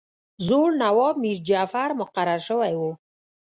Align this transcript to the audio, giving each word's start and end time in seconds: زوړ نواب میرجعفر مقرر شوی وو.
زوړ 0.47 0.67
نواب 0.83 1.15
میرجعفر 1.23 1.89
مقرر 2.01 2.39
شوی 2.47 2.73
وو. 2.79 2.91